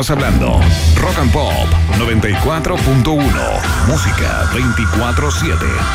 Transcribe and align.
estamos 0.00 0.10
hablando. 0.10 0.60
Rock 0.96 1.18
and 1.20 1.32
Pop 1.32 1.68
94.1. 1.98 3.86
Música 3.86 4.44
24-7. 4.52 5.94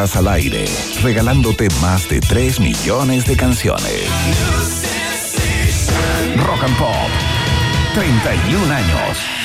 Al 0.00 0.28
aire, 0.28 0.64
regalándote 1.02 1.68
más 1.82 2.08
de 2.08 2.20
3 2.20 2.58
millones 2.58 3.26
de 3.26 3.36
canciones. 3.36 4.08
Rock 6.36 6.64
and 6.64 6.78
Pop, 6.78 7.10
31 7.94 8.72
años. 8.72 9.39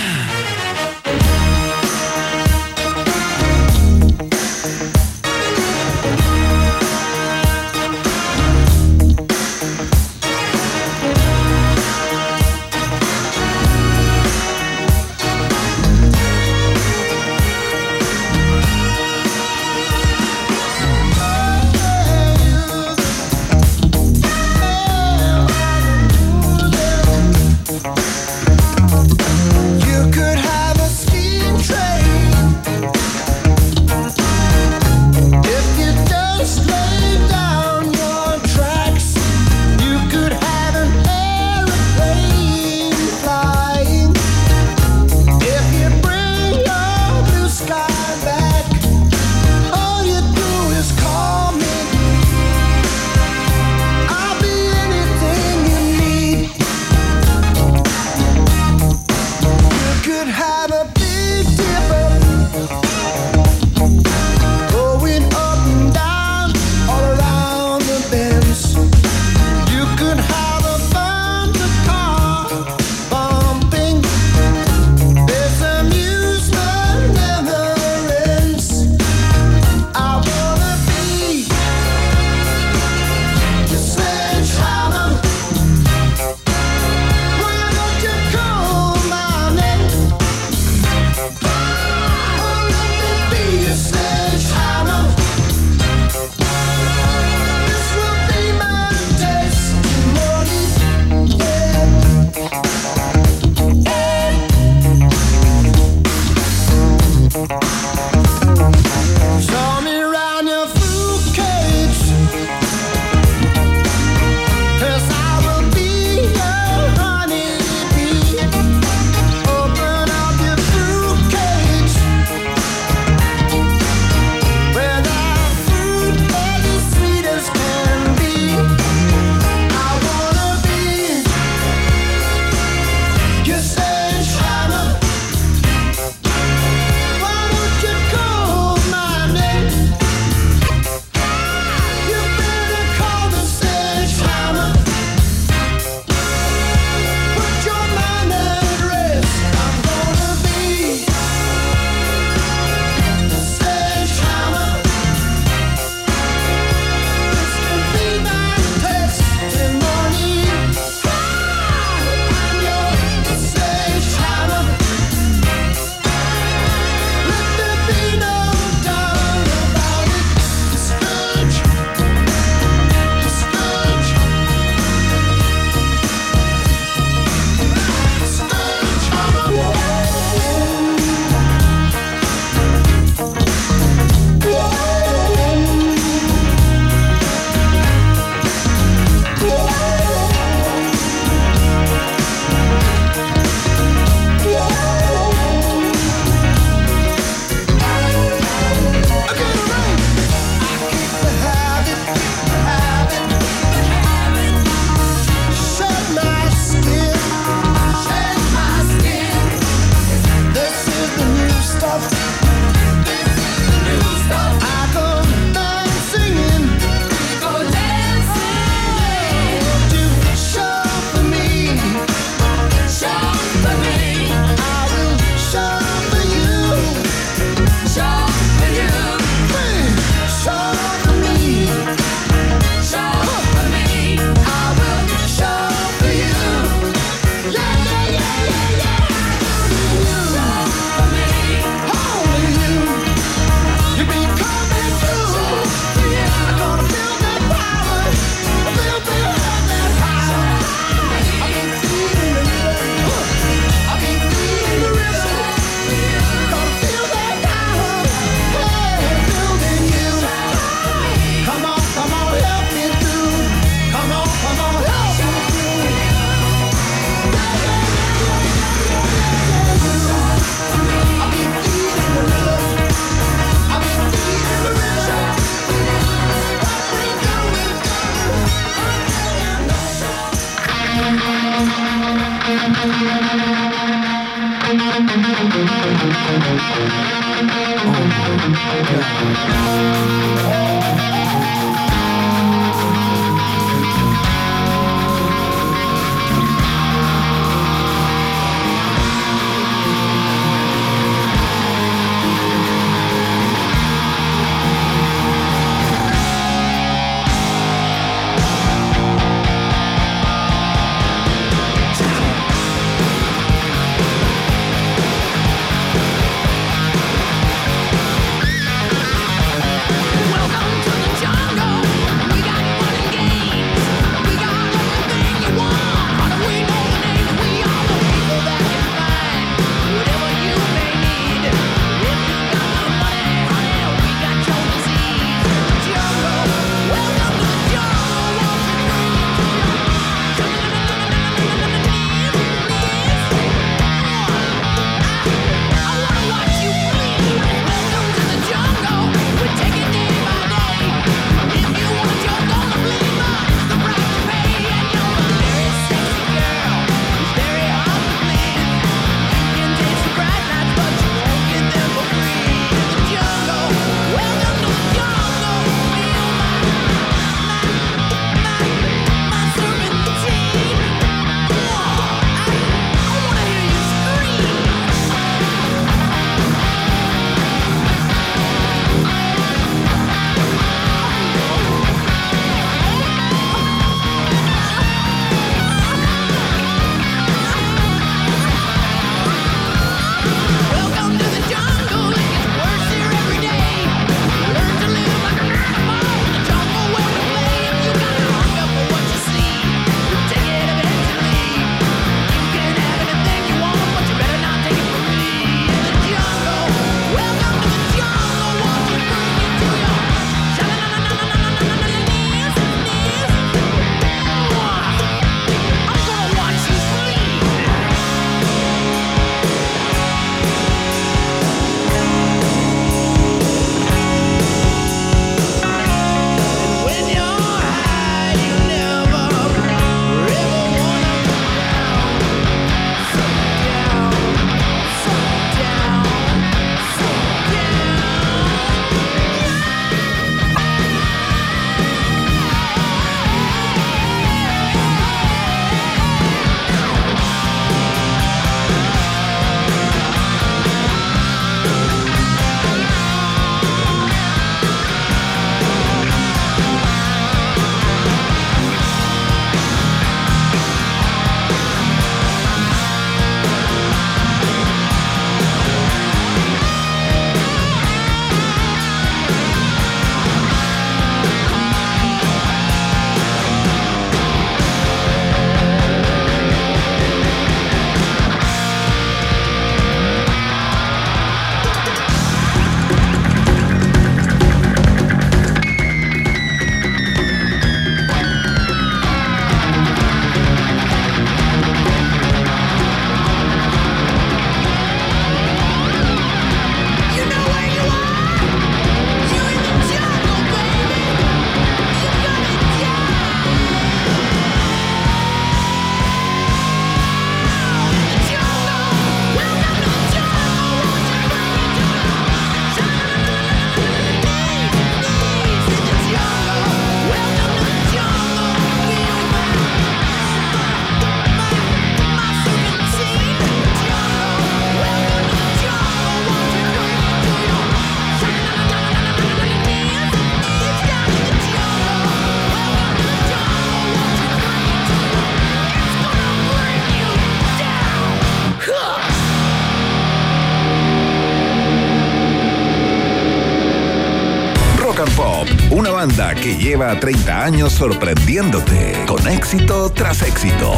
banda 546.07 546.35
que 546.35 546.55
lleva 546.55 546.99
30 546.99 547.45
años 547.45 547.73
sorprendiéndote 547.73 548.93
con 549.07 549.27
éxito 549.27 549.89
tras 549.91 550.21
éxito. 550.21 550.71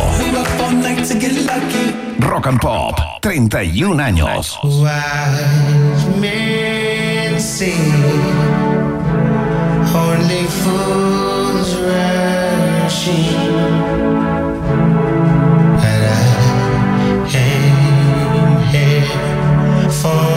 Rock 2.20 2.48
and 2.48 2.60
Pop, 2.62 2.96
31 3.22 4.00
años. 4.00 4.58
for 20.04 20.37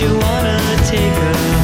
you 0.00 0.08
wanna 0.18 0.58
take 0.84 1.14
her? 1.14 1.55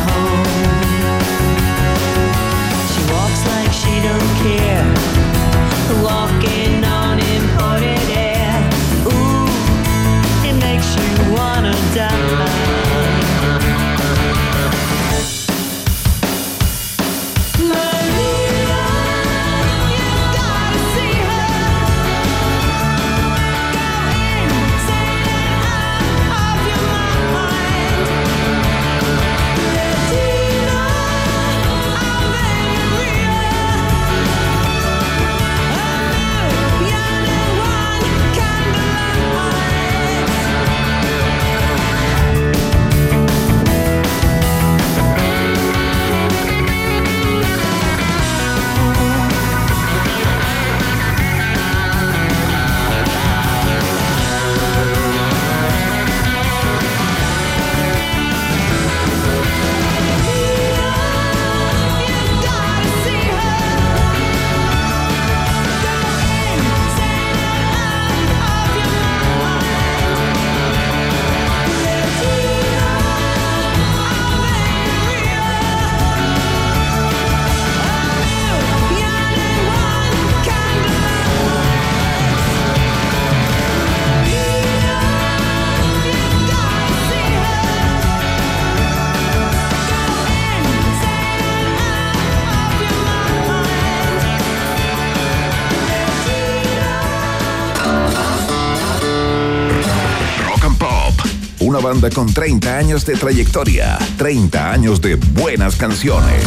Banda 101.92 102.08
con 102.08 102.32
30 102.32 102.78
años 102.78 103.04
de 103.04 103.16
trayectoria, 103.16 103.98
30 104.16 104.72
años 104.72 104.98
de 105.02 105.16
buenas 105.16 105.76
canciones. 105.76 106.42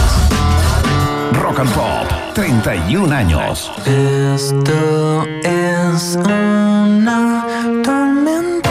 Rock 1.33 1.59
and 1.59 1.71
Pop, 1.71 2.33
31 2.33 3.13
años. 3.13 3.71
Esto 3.85 5.23
es 5.43 6.17
una 6.17 7.45
ya 7.83 8.64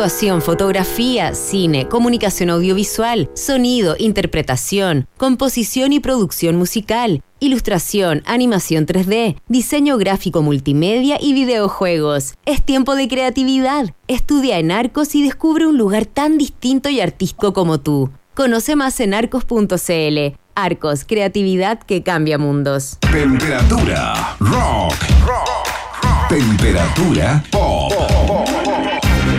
Fotografía, 0.00 1.34
cine, 1.34 1.86
comunicación 1.86 2.48
audiovisual, 2.48 3.28
sonido, 3.34 3.96
interpretación, 3.98 5.06
composición 5.18 5.92
y 5.92 6.00
producción 6.00 6.56
musical, 6.56 7.22
ilustración, 7.38 8.22
animación 8.24 8.86
3D, 8.86 9.36
diseño 9.48 9.98
gráfico 9.98 10.40
multimedia 10.40 11.18
y 11.20 11.34
videojuegos. 11.34 12.32
Es 12.46 12.64
tiempo 12.64 12.96
de 12.96 13.08
creatividad. 13.08 13.94
Estudia 14.08 14.58
en 14.58 14.70
Arcos 14.70 15.14
y 15.14 15.22
descubre 15.22 15.66
un 15.66 15.76
lugar 15.76 16.06
tan 16.06 16.38
distinto 16.38 16.88
y 16.88 17.02
artístico 17.02 17.52
como 17.52 17.78
tú. 17.80 18.08
Conoce 18.32 18.76
más 18.76 19.00
en 19.00 19.12
arcos.cl. 19.12 20.34
Arcos, 20.54 21.04
creatividad 21.04 21.78
que 21.78 22.02
cambia 22.02 22.38
mundos. 22.38 22.96
Temperatura 23.00 24.34
rock. 24.38 24.94
Temperatura 26.30 27.44
pop. 27.50 28.19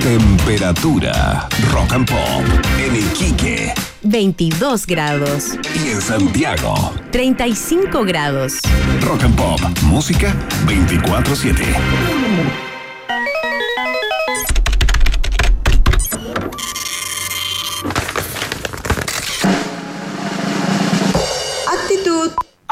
Temperatura 0.04 1.48
rock 1.72 1.94
and 1.94 2.10
pop 2.10 2.44
en 2.80 2.96
Iquique 2.96 3.72
22 4.02 4.88
grados. 4.88 5.52
y 5.86 5.90
en 5.90 6.02
Santiago. 6.02 6.74
35 7.12 8.04
grados. 8.04 8.54
Rock 9.02 9.24
and 9.26 9.36
pop, 9.36 9.60
música 9.84 10.34
24/7. 10.66 12.71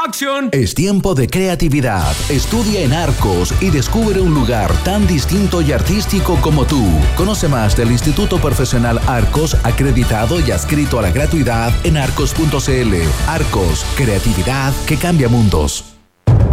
¡Acción! 0.02 0.48
Es 0.52 0.74
tiempo 0.74 1.14
de 1.14 1.28
creatividad. 1.28 2.16
Estudia 2.30 2.80
en 2.80 2.94
Arcos 2.94 3.52
y 3.60 3.68
descubre 3.68 4.18
un 4.18 4.32
lugar 4.32 4.72
tan 4.82 5.06
distinto 5.06 5.60
y 5.60 5.72
artístico 5.72 6.38
como 6.40 6.64
tú. 6.64 6.82
Conoce 7.18 7.48
más 7.48 7.76
del 7.76 7.90
Instituto 7.90 8.38
Profesional 8.38 8.98
Arcos, 9.06 9.58
acreditado 9.62 10.40
y 10.40 10.52
adscrito 10.52 10.98
a 10.98 11.02
la 11.02 11.10
gratuidad 11.10 11.74
en 11.84 11.98
arcos.cl. 11.98 12.94
Arcos, 13.28 13.84
creatividad 13.94 14.72
que 14.86 14.96
cambia 14.96 15.28
mundos. 15.28 15.84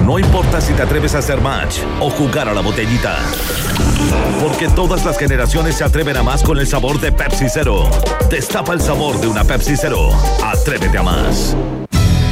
No 0.03 0.19
importa 0.19 0.59
si 0.59 0.73
te 0.73 0.81
atreves 0.81 1.15
a 1.15 1.19
hacer 1.19 1.39
match 1.39 1.77
o 2.01 2.09
jugar 2.09 2.49
a 2.49 2.53
la 2.53 2.61
botellita. 2.61 3.17
Porque 4.41 4.67
todas 4.67 5.05
las 5.05 5.17
generaciones 5.17 5.75
se 5.75 5.85
atreven 5.85 6.17
a 6.17 6.23
más 6.23 6.43
con 6.43 6.57
el 6.57 6.67
sabor 6.67 6.99
de 6.99 7.13
Pepsi 7.13 7.45
Cero. 7.49 7.89
Destapa 8.29 8.73
el 8.73 8.81
sabor 8.81 9.21
de 9.21 9.27
una 9.27 9.45
Pepsi 9.45 9.75
Cero. 9.77 10.09
Atrévete 10.43 10.97
a 10.97 11.03
más. 11.03 11.55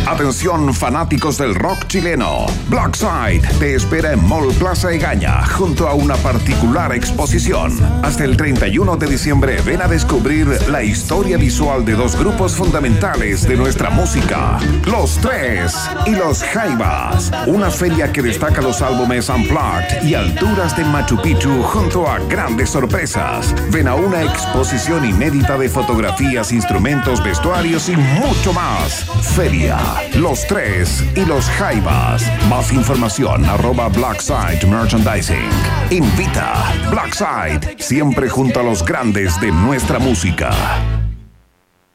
Atención 0.08 0.72
fanáticos 0.72 1.40
del 1.40 1.56
rock 1.56 1.88
chileno. 1.88 2.46
Blackside 2.70 3.42
te 3.58 3.74
espera 3.74 4.14
en 4.14 4.24
Mall 4.24 4.54
Plaza 4.54 4.92
Egaña 4.92 5.44
junto 5.48 5.88
a 5.88 5.96
una 5.96 6.16
particular 6.18 6.94
exposición. 6.94 7.72
Hasta 8.04 8.24
el 8.24 8.38
31 8.38 8.98
de 8.98 9.08
diciembre 9.08 9.60
ven 9.66 9.82
a 9.82 9.88
descubrir 9.88 10.48
la 10.70 10.84
historia 10.84 11.38
visual 11.38 11.84
de 11.84 11.94
dos 11.94 12.16
grupos 12.16 12.56
fundamentales 12.56 13.48
de 13.48 13.58
nuestra 13.58 13.90
música. 13.90 14.60
Los 14.86 15.18
Tres 15.18 15.76
y 16.06 16.12
Los 16.12 16.44
Jaivas. 16.44 17.32
Una 17.48 17.72
feria 17.72 18.14
que 18.14 18.22
destaca 18.22 18.62
los 18.62 18.84
álbumes 18.84 19.28
Unplugged 19.28 20.04
y 20.04 20.14
alturas 20.14 20.78
de 20.78 20.86
Machu 20.86 21.20
Picchu 21.20 21.64
junto 21.64 22.08
a 22.08 22.20
grandes 22.20 22.70
sorpresas. 22.70 23.56
Ven 23.72 23.88
a 23.88 23.96
una 23.96 24.22
exposición 24.22 25.04
inédita 25.04 25.58
de 25.58 25.68
fotografías, 25.68 26.52
instrumentos, 26.52 27.24
vestuarios 27.24 27.90
y 27.90 27.96
mucho 27.96 28.54
más. 28.54 29.06
Feria 29.36 29.95
los 30.16 30.46
Tres 30.48 31.04
y 31.16 31.26
Los 31.26 31.46
Jaivas. 31.46 32.24
Más 32.50 32.72
información 32.72 33.46
arroba 33.46 33.88
Blackside 33.90 34.66
Merchandising. 34.66 35.50
Invita 35.90 36.74
Blackside, 36.90 37.76
siempre 37.78 38.30
junto 38.30 38.60
a 38.60 38.64
los 38.64 38.84
grandes 38.84 39.40
de 39.40 39.52
nuestra 39.52 40.00
música. 40.00 41.05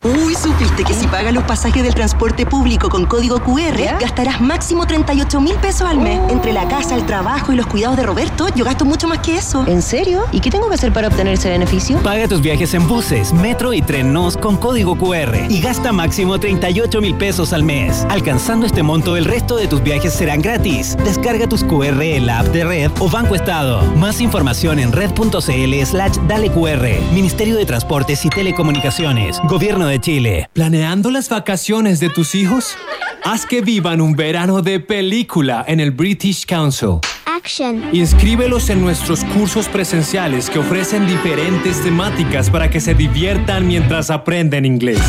Uy, 0.03 0.35
¿supiste 0.35 0.83
que 0.83 0.95
si 0.95 1.07
pagas 1.09 1.35
los 1.35 1.45
pasajes 1.45 1.83
del 1.83 1.95
transporte 1.95 2.47
público 2.47 2.89
con 2.89 3.05
código 3.05 3.39
QR, 3.41 4.01
gastarás 4.01 4.41
máximo 4.41 4.87
38 4.87 5.39
mil 5.43 5.55
pesos 5.57 5.83
al 5.83 5.99
mes? 5.99 6.19
Entre 6.31 6.55
la 6.55 6.67
casa, 6.69 6.95
el 6.95 7.05
trabajo 7.05 7.53
y 7.53 7.57
los 7.57 7.67
cuidados 7.67 7.99
de 7.99 8.05
Roberto, 8.05 8.47
yo 8.57 8.65
gasto 8.65 8.87
mucho 8.87 9.09
más 9.09 9.19
que 9.19 9.37
eso. 9.37 9.63
¿En 9.67 9.83
serio? 9.83 10.25
¿Y 10.33 10.41
qué 10.41 10.51
tengo 10.51 10.71
que 10.71 10.77
hacer 10.77 10.91
para 10.91 11.09
obtener 11.09 11.35
ese 11.35 11.51
beneficio? 11.51 11.99
Paga 11.99 12.27
tus 12.29 12.41
viajes 12.41 12.73
en 12.73 12.89
buses, 12.89 13.35
metro 13.35 13.75
y 13.75 13.83
tren 13.83 14.11
NOS 14.15 14.39
con 14.39 14.57
código 14.57 14.97
QR 14.97 15.37
y 15.51 15.61
gasta 15.61 15.93
máximo 15.93 16.41
38 16.41 16.99
mil 17.03 17.15
pesos 17.17 17.53
al 17.53 17.63
mes. 17.63 18.07
Alcanzando 18.09 18.65
este 18.65 18.83
monto, 18.83 19.19
el 19.19 19.27
resto 19.27 19.57
de 19.57 19.69
tus 19.69 19.83
viajes 19.83 20.15
serán 20.15 20.41
gratis. 20.41 20.97
Descarga 21.05 21.47
tus 21.47 21.63
QR 21.63 22.01
en 22.01 22.25
la 22.25 22.39
app 22.39 22.47
de 22.47 22.65
Red 22.65 22.93
o 23.01 23.11
Banco 23.11 23.35
Estado. 23.35 23.83
Más 23.97 24.23
información 24.23 24.79
en 24.79 24.93
red.cl 24.93 25.85
slash 25.85 26.17
dale 26.27 26.51
QR. 26.51 26.89
Ministerio 27.13 27.59
de 27.59 27.67
Transportes 27.67 28.25
y 28.25 28.31
Telecomunicaciones. 28.31 29.39
Gobierno 29.45 29.90
de 29.90 29.90
Chile. 29.99 30.49
¿Planeando 30.53 31.11
las 31.11 31.29
vacaciones 31.29 31.99
de 31.99 32.11
tus 32.11 32.35
hijos? 32.35 32.77
Haz 33.25 33.47
que 33.47 33.63
vivan 33.63 34.01
un 34.01 34.15
verano 34.15 34.63
de 34.63 34.79
película 34.81 35.65
en 35.67 35.81
el 35.81 35.91
British 35.91 36.47
Council. 36.47 37.01
Action. 37.25 37.83
Inscríbelos 37.93 38.71
en 38.71 38.81
nuestros 38.81 39.25
cursos 39.25 39.69
presenciales 39.69 40.49
que 40.51 40.59
ofrecen 40.59 41.07
diferentes 41.07 41.83
temáticas 41.83 42.51
para 42.51 42.71
que 42.71 42.81
se 42.81 42.95
diviertan 42.95 43.67
mientras 43.67 44.11
aprenden 44.11 44.67
inglés. 44.67 45.01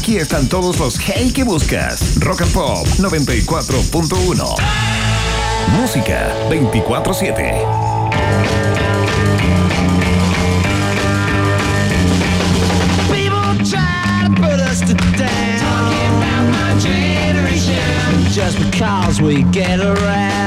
aquí 0.07 0.19
están 0.19 0.49
todos 0.49 0.79
los 0.79 1.01
hey 1.01 1.33
que 1.33 1.43
buscas. 1.43 2.21
Rock 2.21 2.43
and 2.43 2.53
Pop 2.53 2.87
94.1. 2.99 4.55
Música 5.81 6.33
24/7. 6.49 7.65
People 13.11 13.65
try 13.65 14.23
to 14.23 14.31
put 14.41 14.61
us 14.61 14.79
to 14.79 14.95
down. 15.19 15.59
Talking 15.59 16.13
about 16.19 16.45
my 16.53 16.79
generation. 16.79 18.31
Just 18.33 18.61
because 18.61 19.21
we 19.21 19.43
get 19.51 19.81
around. 19.81 20.46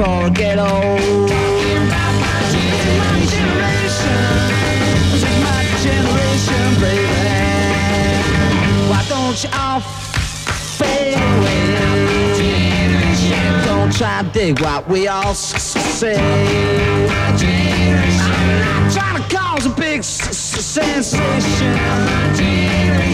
Forget 0.00 0.56
Talking 0.56 1.76
about 1.76 2.14
my 2.24 2.40
generation, 3.28 4.16
my 5.44 5.60
generation, 5.84 6.68
baby. 6.80 7.20
Why 8.88 9.02
don't 9.10 9.36
you 9.44 9.50
all 9.52 9.80
fade 9.80 11.18
away? 11.20 11.60
Don't 13.66 13.92
try 13.92 14.22
to 14.22 14.28
dig 14.32 14.58
what 14.62 14.88
we 14.88 15.06
all 15.06 15.34
say. 15.34 16.16
I'm 16.16 17.06
not 18.58 18.92
trying 18.94 19.22
to 19.22 19.36
cause 19.36 19.66
a 19.66 19.68
big 19.68 20.02
sensation. 20.02 21.20
I'm 21.20 22.34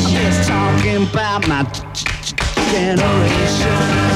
just 0.09 0.49
talking 0.49 1.03
about 1.03 1.49
my 1.49 1.65
generation. 2.71 4.16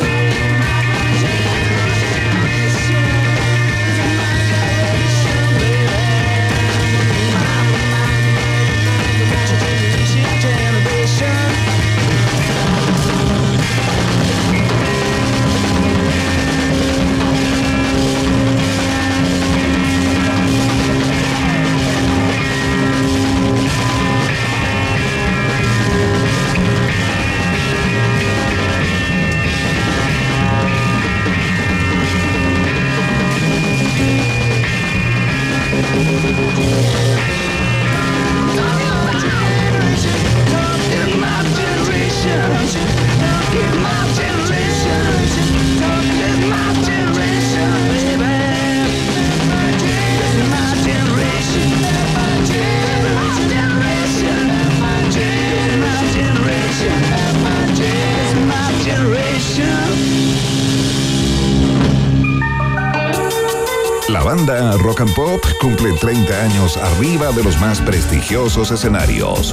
cumple 65.81 65.97
30 65.97 66.43
años 66.43 66.77
arriba 66.77 67.31
de 67.31 67.43
los 67.43 67.59
más 67.59 67.81
prestigiosos 67.81 68.69
escenarios. 68.71 69.51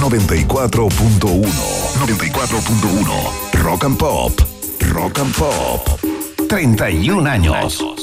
94.1 0.00 0.88
94.1 0.88 3.62
Rock 3.62 3.84
and 3.84 3.98
Pop 3.98 4.32
Rock 4.92 5.18
and 5.18 5.34
Pop 5.34 5.84
31 6.48 7.26
años. 7.26 7.97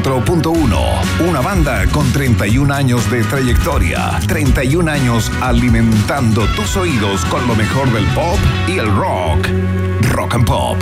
94.1. 0.00 1.28
Una 1.28 1.40
banda 1.40 1.86
con 1.92 2.10
31 2.12 2.74
años 2.74 3.08
de 3.12 3.22
trayectoria. 3.22 4.18
31 4.26 4.90
años 4.90 5.30
alimentando 5.40 6.46
tus 6.56 6.76
oídos 6.76 7.24
con 7.26 7.46
lo 7.46 7.54
mejor 7.54 7.92
del 7.92 8.04
pop 8.06 8.38
y 8.66 8.78
el 8.78 8.92
rock. 8.96 9.48
Rock 10.10 10.34
and 10.34 10.46
Pop. 10.46 10.78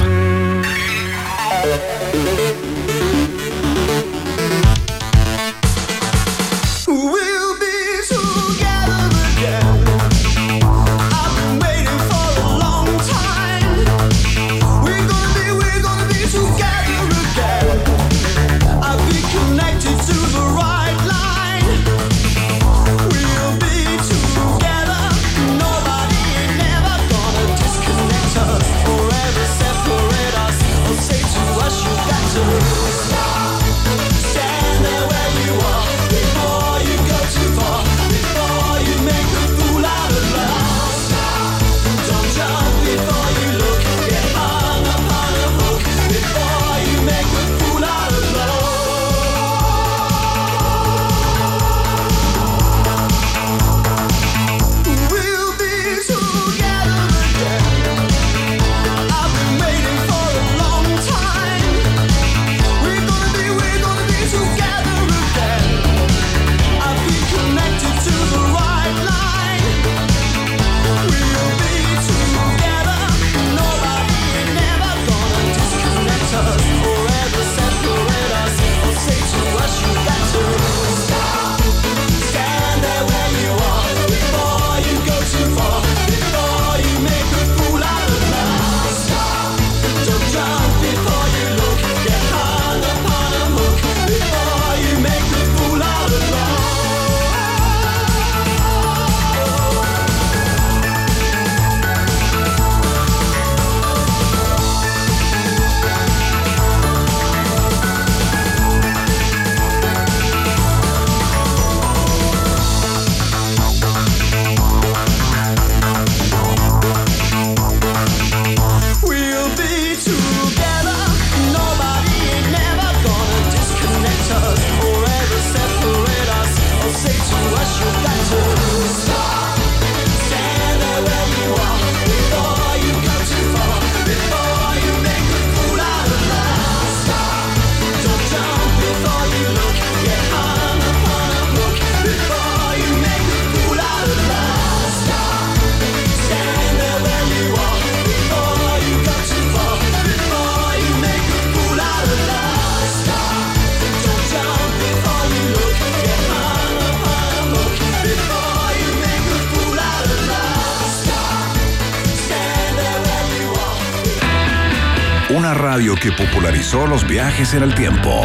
Que 166.00 166.12
popularizó 166.12 166.86
los 166.86 167.06
viajes 167.06 167.52
en 167.52 167.62
el 167.62 167.74
tiempo. 167.74 168.24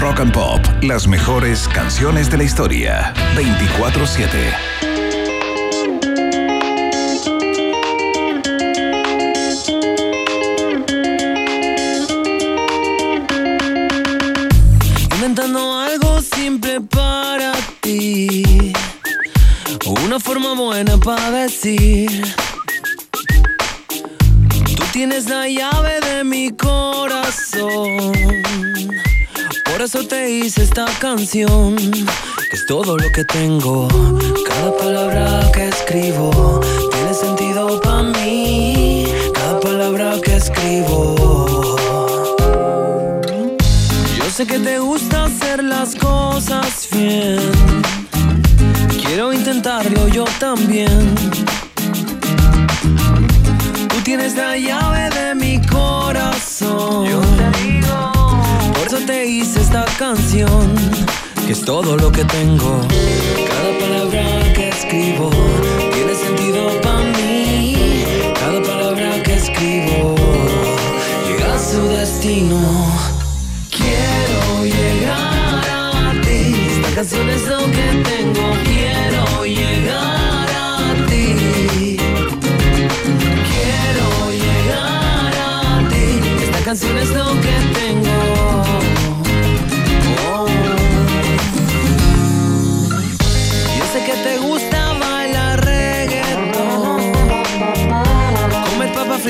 Rock 0.00 0.20
and 0.20 0.32
Pop, 0.32 0.60
las 0.82 1.08
mejores 1.08 1.66
canciones 1.68 2.30
de 2.30 2.36
la 2.36 2.44
historia. 2.44 3.14
24-7. 3.34 4.71
Esta 30.58 30.86
canción, 31.00 31.76
que 31.76 32.56
es 32.56 32.66
todo 32.66 32.96
lo 32.96 33.10
que 33.12 33.24
tengo. 33.24 33.88
Cada 34.48 34.76
palabra 34.76 35.50
que 35.52 35.68
escribo 35.68 36.60
tiene 36.90 37.14
sentido 37.14 37.80
para 37.80 38.02
mí. 38.02 39.06
Cada 39.34 39.60
palabra 39.60 40.14
que 40.22 40.36
escribo. 40.36 41.76
Yo 44.18 44.30
sé 44.30 44.46
que 44.46 44.58
te 44.58 44.78
gusta 44.78 45.24
hacer 45.24 45.62
las 45.62 45.94
cosas 45.94 46.88
bien. 46.92 47.38
Quiero 49.04 49.32
intentarlo 49.32 50.08
yo 50.08 50.24
también 50.38 51.14
tienes 54.02 54.34
la 54.34 54.56
llave 54.56 55.10
de 55.10 55.34
mi 55.34 55.66
corazón. 55.66 57.06
Yo 57.06 57.20
te 57.20 57.81
te 59.06 59.26
hice 59.26 59.60
esta 59.60 59.84
canción, 59.98 60.74
que 61.46 61.52
es 61.52 61.64
todo 61.64 61.96
lo 61.96 62.12
que 62.12 62.24
tengo. 62.24 62.80
Cada 63.48 63.78
palabra 63.78 64.52
que 64.54 64.68
escribo 64.68 65.30
tiene 65.92 66.14
sentido 66.14 66.80
para 66.82 67.04
mí. 67.16 68.04
Cada 68.38 68.62
palabra 68.62 69.22
que 69.22 69.34
escribo 69.34 70.14
llega 71.26 71.54
a 71.54 71.58
su 71.58 71.88
destino. 71.88 73.11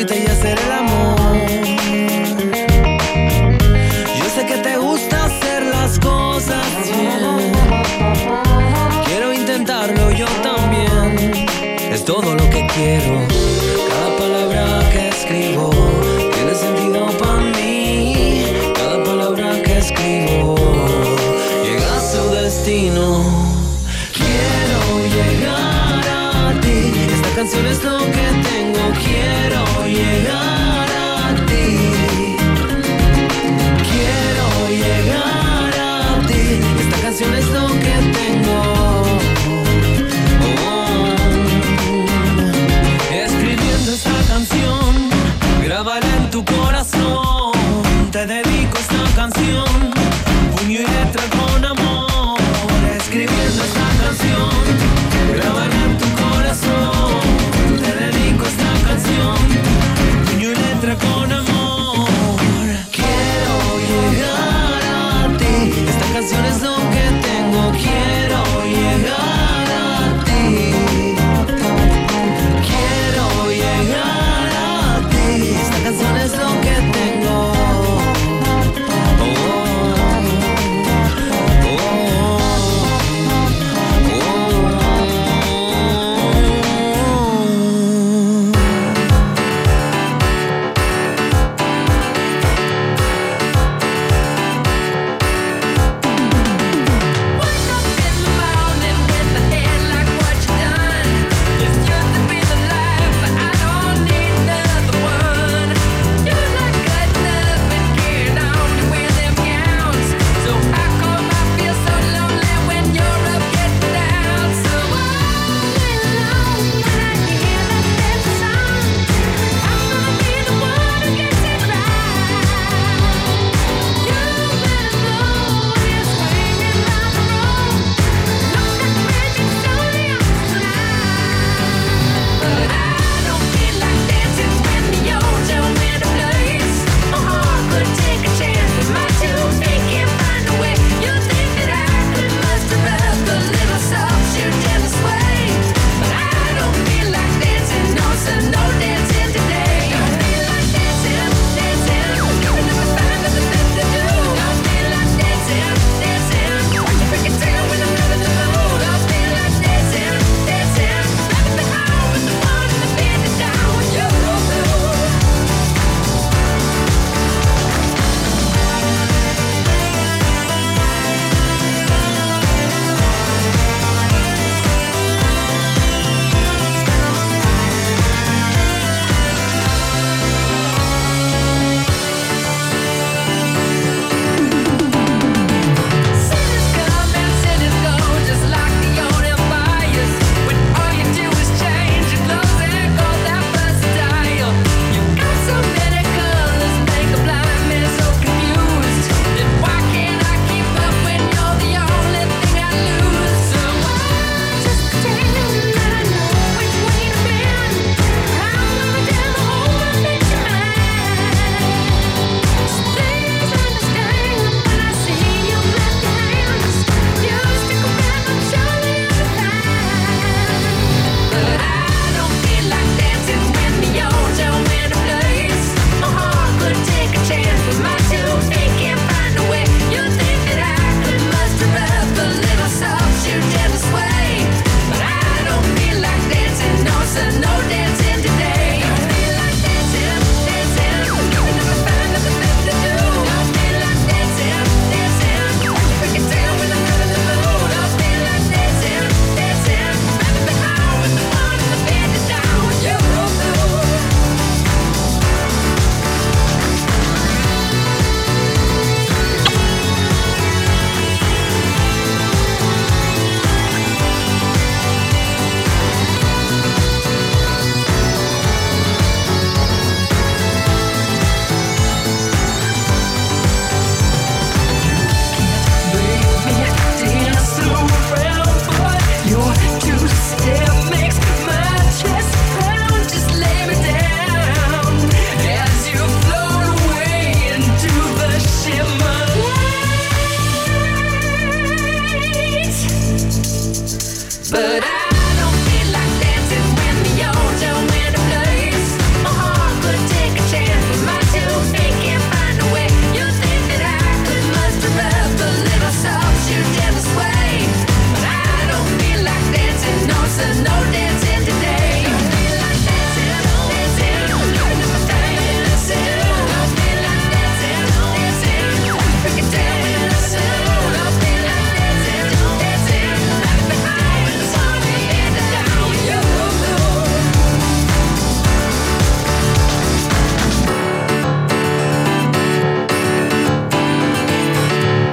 te 0.04 0.31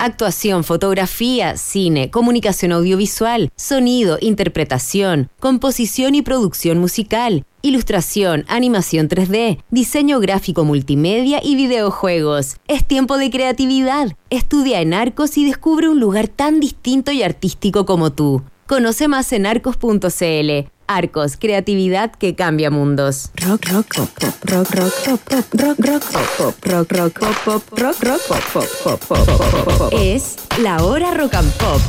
actuación, 0.09 0.63
fotografía, 0.63 1.55
cine, 1.55 2.09
comunicación 2.09 2.71
audiovisual, 2.71 3.51
sonido, 3.55 4.17
interpretación, 4.19 5.29
composición 5.39 6.15
y 6.15 6.21
producción 6.21 6.79
musical, 6.79 7.45
ilustración, 7.61 8.43
animación 8.47 9.07
3D, 9.07 9.61
diseño 9.69 10.19
gráfico 10.19 10.65
multimedia 10.65 11.39
y 11.43 11.55
videojuegos. 11.55 12.57
Es 12.67 12.85
tiempo 12.85 13.17
de 13.17 13.29
creatividad. 13.29 14.15
Estudia 14.29 14.81
en 14.81 14.93
Arcos 14.93 15.37
y 15.37 15.45
descubre 15.45 15.87
un 15.87 15.99
lugar 15.99 16.27
tan 16.27 16.59
distinto 16.59 17.11
y 17.11 17.23
artístico 17.23 17.85
como 17.85 18.11
tú. 18.11 18.41
Conoce 18.67 19.07
más 19.07 19.31
en 19.31 19.45
arcos.cl. 19.45 20.69
Arcos, 20.89 21.37
creatividad 21.37 22.11
que 22.11 22.33
cambia 22.33 22.71
mundos. 22.71 23.29
Rock, 23.35 23.67
rock, 23.69 23.95
pop, 23.95 24.09
pop, 24.19 24.33
rock, 24.49 24.71
rock, 24.71 24.93
pop, 25.05 25.21
pop, 25.21 25.45
rock, 25.53 25.79
rock, 25.85 26.03
pop, 26.11 26.25
pop, 26.35 26.65
rock, 26.65 26.91
rock, 26.91 27.19
pop, 27.19 27.35
pop, 27.45 27.79
rock, 27.79 28.03
rock, 28.03 28.21
pop, 28.27 28.65
pop, 28.83 28.99
pop, 29.07 29.77
pop. 29.77 29.93
Es 29.93 30.37
la 30.57 30.83
hora 30.83 31.13
rock 31.13 31.35
and 31.35 31.53
pop. 31.57 31.79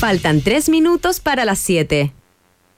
Faltan 0.00 0.40
tres 0.40 0.68
minutos 0.68 1.20
para 1.20 1.44
las 1.44 1.60
7. 1.60 2.12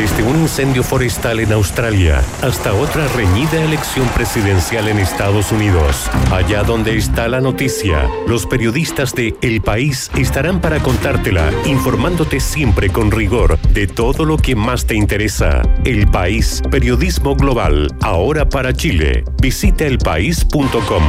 Desde 0.00 0.22
un 0.22 0.40
incendio 0.40 0.82
forestal 0.82 1.40
en 1.40 1.52
Australia 1.52 2.22
hasta 2.40 2.72
otra 2.72 3.06
reñida 3.08 3.62
elección 3.62 4.08
presidencial 4.08 4.88
en 4.88 4.98
Estados 4.98 5.52
Unidos. 5.52 6.08
Allá 6.32 6.62
donde 6.62 6.96
está 6.96 7.28
la 7.28 7.42
noticia, 7.42 8.08
los 8.26 8.46
periodistas 8.46 9.14
de 9.14 9.34
El 9.42 9.60
País 9.60 10.10
estarán 10.16 10.62
para 10.62 10.80
contártela, 10.80 11.52
informándote 11.66 12.40
siempre 12.40 12.88
con 12.88 13.10
rigor 13.10 13.58
de 13.74 13.86
todo 13.86 14.24
lo 14.24 14.38
que 14.38 14.56
más 14.56 14.86
te 14.86 14.94
interesa. 14.94 15.60
El 15.84 16.10
País, 16.10 16.62
periodismo 16.70 17.36
global, 17.36 17.94
ahora 18.00 18.48
para 18.48 18.72
Chile. 18.72 19.22
Visita 19.42 19.84
elpaís.com. 19.84 21.02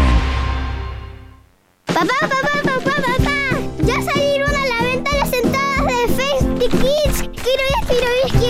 Papá, 1.85 2.07
papá, 2.19 2.37
papá, 2.61 2.95
papá. 3.01 3.57
Ya 3.83 4.01
salieron 4.01 4.53
a 4.53 4.65
la 4.65 4.81
venta 4.83 5.11
las 5.15 5.31
entradas 5.31 5.87
de 5.87 6.13
Festi 6.13 6.77
Kids. 6.77 7.29
Quiero 7.41 7.63
ir, 7.63 7.87
quiero 7.87 8.07
ir, 8.25 8.40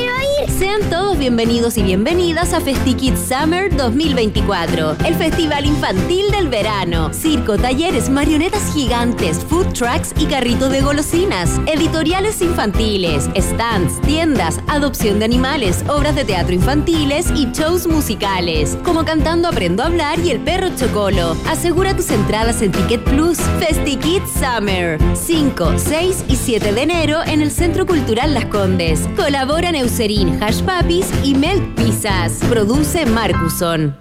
quiero 0.62 0.76
ir. 0.76 0.82
Sean 0.82 0.90
todos 0.92 1.11
bienvenidos 1.22 1.78
y 1.78 1.84
bienvenidas 1.84 2.52
a 2.52 2.62
FestiKids 2.62 3.20
Summer 3.20 3.70
2024, 3.78 4.96
el 5.06 5.14
festival 5.14 5.68
infantil 5.68 6.32
del 6.32 6.50
verano. 6.50 7.14
Circo, 7.14 7.60
talleres, 7.60 8.10
marionetas 8.10 8.74
gigantes, 8.74 9.38
food 9.46 9.68
trucks 9.72 10.16
y 10.20 10.26
carrito 10.26 10.68
de 10.68 10.82
golosinas, 10.82 11.62
editoriales 11.68 12.42
infantiles, 12.42 13.30
stands, 13.38 14.02
tiendas, 14.02 14.62
adopción 14.68 15.20
de 15.20 15.26
animales, 15.26 15.86
obras 15.88 16.16
de 16.16 16.26
teatro 16.26 16.56
infantiles 16.56 17.28
y 17.36 17.52
shows 17.52 17.86
musicales, 17.86 18.76
como 18.84 19.06
Cantando 19.06 19.48
Aprendo 19.48 19.84
a 19.84 19.86
Hablar 19.86 20.18
y 20.22 20.32
El 20.32 20.40
Perro 20.40 20.70
Chocolo. 20.76 21.38
Asegura 21.48 21.96
tus 21.96 22.10
entradas 22.10 22.64
en 22.64 22.72
Ticket 22.72 23.04
Plus. 23.04 23.38
FestiKids 23.60 24.28
Summer, 24.32 24.98
5, 25.14 25.74
6 25.78 26.26
y 26.30 26.36
7 26.36 26.74
de 26.74 26.82
enero 26.82 27.20
en 27.24 27.44
el 27.44 27.52
Centro 27.52 27.86
Cultural 27.86 28.34
Las 28.34 28.46
Condes. 28.46 29.08
Colaboran 29.16 29.76
Eucerin, 29.76 30.42
Hash 30.42 30.64
Papis 30.64 31.11
y 31.24 31.34
Milk 31.36 31.76
Pizzas. 31.76 32.40
Produce 32.50 33.06
Marcuson. 33.06 34.01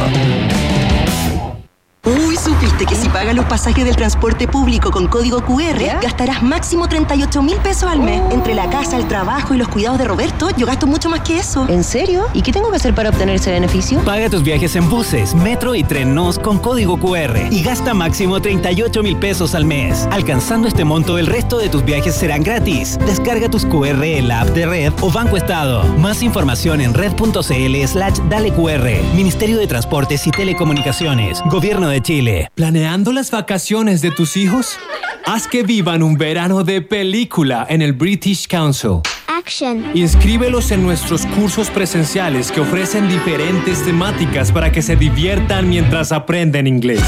Nova. 0.00 0.89
Uy, 2.02 2.34
¿supiste 2.34 2.86
que 2.86 2.94
si 2.94 3.10
pagas 3.10 3.34
los 3.34 3.44
pasajes 3.44 3.84
del 3.84 3.94
transporte 3.94 4.48
público 4.48 4.90
con 4.90 5.06
código 5.06 5.44
QR, 5.44 6.00
gastarás 6.00 6.42
máximo 6.42 6.88
38 6.88 7.42
mil 7.42 7.58
pesos 7.58 7.90
al 7.90 8.00
mes? 8.00 8.22
Entre 8.30 8.54
la 8.54 8.70
casa, 8.70 8.96
el 8.96 9.06
trabajo 9.06 9.52
y 9.52 9.58
los 9.58 9.68
cuidados 9.68 9.98
de 9.98 10.06
Roberto, 10.06 10.48
yo 10.56 10.64
gasto 10.66 10.86
mucho 10.86 11.10
más 11.10 11.20
que 11.20 11.36
eso. 11.36 11.66
¿En 11.68 11.84
serio? 11.84 12.26
¿Y 12.32 12.40
qué 12.40 12.52
tengo 12.52 12.70
que 12.70 12.76
hacer 12.76 12.94
para 12.94 13.10
obtener 13.10 13.36
ese 13.36 13.50
beneficio? 13.50 14.00
Paga 14.00 14.30
tus 14.30 14.42
viajes 14.42 14.76
en 14.76 14.88
buses, 14.88 15.34
metro 15.34 15.74
y 15.74 15.84
tren 15.84 16.14
NOS 16.14 16.38
con 16.38 16.58
código 16.58 16.98
QR 16.98 17.36
y 17.50 17.62
gasta 17.62 17.92
máximo 17.92 18.40
38 18.40 19.02
mil 19.02 19.18
pesos 19.18 19.54
al 19.54 19.66
mes. 19.66 20.08
Alcanzando 20.10 20.68
este 20.68 20.84
monto, 20.84 21.18
el 21.18 21.26
resto 21.26 21.58
de 21.58 21.68
tus 21.68 21.84
viajes 21.84 22.14
serán 22.14 22.42
gratis. 22.42 22.98
Descarga 23.04 23.50
tus 23.50 23.66
QR 23.66 24.02
en 24.04 24.28
la 24.28 24.40
app 24.40 24.48
de 24.48 24.64
Red 24.64 24.92
o 25.02 25.12
Banco 25.12 25.36
Estado. 25.36 25.84
Más 25.98 26.22
información 26.22 26.80
en 26.80 26.94
red.cl 26.94 27.86
slash 27.86 28.20
dale 28.30 28.54
QR. 28.54 28.88
Ministerio 29.14 29.58
de 29.58 29.66
Transportes 29.66 30.26
y 30.26 30.30
Telecomunicaciones. 30.30 31.42
Gobierno 31.50 31.89
de 31.90 32.00
Chile. 32.00 32.50
¿Planeando 32.54 33.12
las 33.12 33.30
vacaciones 33.30 34.00
de 34.02 34.10
tus 34.10 34.36
hijos? 34.36 34.76
Haz 35.26 35.46
que 35.46 35.62
vivan 35.62 36.02
un 36.02 36.16
verano 36.16 36.64
de 36.64 36.80
película 36.80 37.66
en 37.68 37.82
el 37.82 37.92
British 37.92 38.48
Council. 38.48 39.02
Action. 39.26 39.94
Inscríbelos 39.94 40.70
en 40.70 40.82
nuestros 40.82 41.26
cursos 41.26 41.68
presenciales 41.70 42.50
que 42.50 42.60
ofrecen 42.60 43.06
diferentes 43.08 43.84
temáticas 43.84 44.50
para 44.52 44.72
que 44.72 44.80
se 44.82 44.96
diviertan 44.96 45.68
mientras 45.68 46.12
aprenden 46.12 46.66
inglés. 46.66 47.02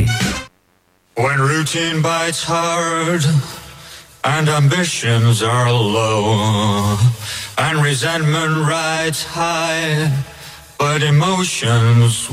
When 1.15 1.39
routine 1.39 2.01
bites 2.03 2.43
hard 2.47 3.23
and 4.27 4.49
ambitions 4.49 5.41
are 5.41 5.71
low. 5.71 6.97
And 7.57 7.81
resentment 7.81 8.67
rides 8.67 9.23
high, 9.23 10.11
but 10.77 11.01
emotions 11.01 12.29